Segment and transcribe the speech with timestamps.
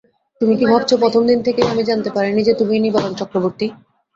[0.41, 3.67] তুমি কি ভাবছ প্রথম দিন থেকেই আমি জানতে পারি নি যে তুমিই নিবারণ চক্রবর্তী।